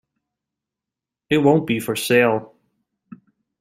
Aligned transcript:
It 1.29 1.37
won't 1.37 1.67
be 1.67 1.79
for 1.79 1.95
sale. 1.95 2.55